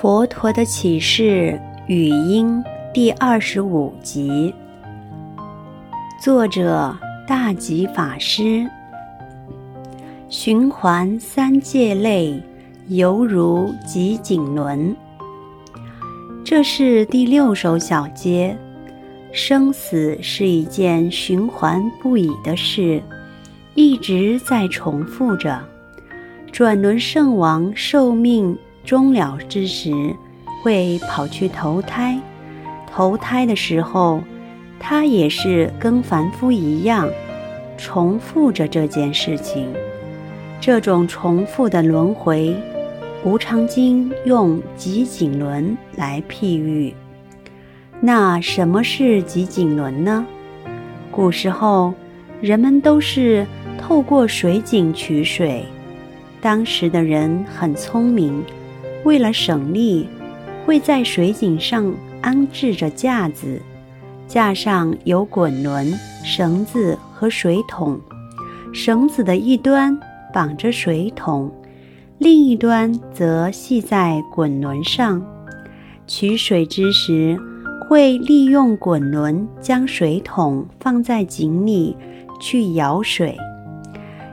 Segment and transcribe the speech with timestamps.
[0.00, 4.54] 佛陀的启示语音第二十五集，
[6.18, 6.96] 作者
[7.28, 8.66] 大吉法师。
[10.30, 12.42] 循环三界类，
[12.88, 14.96] 犹如汲井轮。
[16.42, 18.56] 这是第六首小节。
[19.32, 23.02] 生死是一件循环不已的事，
[23.74, 25.62] 一直在重复着。
[26.50, 29.92] 转轮圣王寿命终了之时，
[30.62, 32.18] 会跑去投胎。
[32.92, 34.20] 投胎的时候，
[34.78, 37.08] 他也是跟凡夫一样，
[37.76, 39.68] 重复着这件事情。
[40.60, 42.54] 这种重复的轮回，
[43.24, 46.94] 无常经用汲井轮来譬喻。
[48.00, 50.26] 那什么是汲井轮呢？
[51.10, 51.94] 古时候，
[52.40, 53.46] 人们都是
[53.78, 55.64] 透过水井取水。
[56.40, 58.42] 当时的人很聪明，
[59.04, 60.06] 为了省力，
[60.64, 63.60] 会在水井上安置着架子，
[64.26, 67.98] 架上有滚轮、绳子和水桶，
[68.72, 69.98] 绳子的一端
[70.32, 71.50] 绑着水桶，
[72.18, 75.20] 另一端则系在滚轮上。
[76.06, 77.40] 取水之时，
[77.88, 81.96] 会利用滚轮将水桶放在井里
[82.40, 83.36] 去舀水。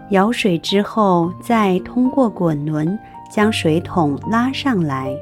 [0.10, 2.98] 舀水之后，再通过滚轮
[3.32, 5.16] 将水桶拉上来。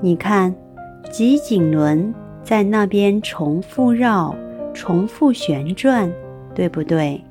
[0.00, 0.54] 你看，
[1.10, 4.34] 汲井轮在那边重复绕、
[4.72, 6.12] 重复旋转，
[6.54, 7.22] 对不对？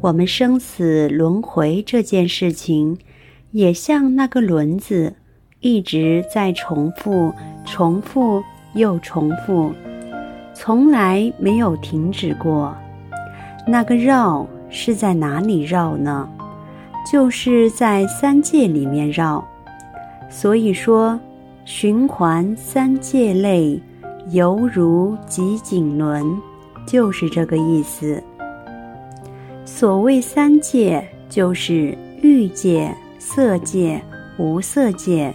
[0.00, 2.98] 我们生死轮回这件事情，
[3.52, 5.14] 也像那个轮子，
[5.60, 7.32] 一直在重复、
[7.64, 8.42] 重复
[8.74, 9.72] 又重复，
[10.54, 12.76] 从来没有停止过。
[13.66, 14.46] 那个绕。
[14.70, 16.28] 是在哪里绕呢？
[17.10, 19.42] 就是在三界里面绕。
[20.28, 21.18] 所以说，
[21.64, 23.80] 循环三界类，
[24.30, 26.38] 犹如汲井轮，
[26.86, 28.22] 就是这个意思。
[29.64, 34.00] 所谓三界，就是欲界、色界、
[34.38, 35.34] 无色界。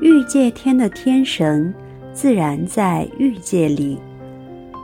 [0.00, 1.74] 欲界天的天神，
[2.12, 3.98] 自然在欲界里。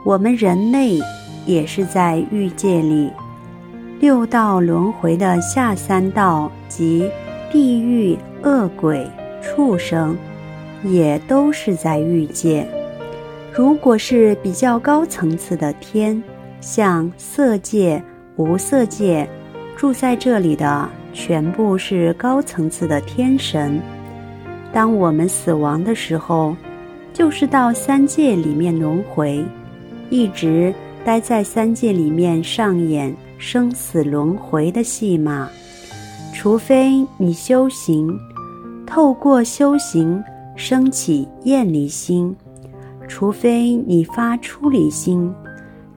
[0.03, 0.99] 我们人类
[1.47, 3.09] 也是在欲界里。
[4.05, 7.09] 六道轮回的下三道即
[7.51, 9.09] 地狱、恶鬼、
[9.41, 10.15] 畜生，
[10.83, 12.67] 也都是在欲界。
[13.51, 16.21] 如果是比较高层次的天，
[16.61, 17.99] 像色界、
[18.35, 19.27] 无色界，
[19.75, 23.81] 住在这里的全部是高层次的天神。
[24.71, 26.55] 当我们死亡的时候，
[27.11, 29.43] 就是到三界里面轮回，
[30.11, 30.71] 一直
[31.03, 33.11] 待在三界里面上演。
[33.37, 35.49] 生死轮回的戏码，
[36.33, 38.17] 除非你修行，
[38.85, 40.23] 透过修行
[40.55, 42.33] 升起厌离心；
[43.07, 45.33] 除非你发出离心，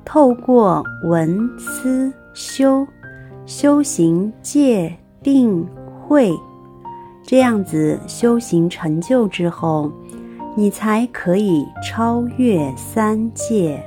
[0.05, 2.87] 透过闻思修
[3.47, 5.67] 修行戒定
[6.07, 6.33] 慧，
[7.25, 9.91] 这样子修行成就之后，
[10.57, 13.83] 你才可以超越三界。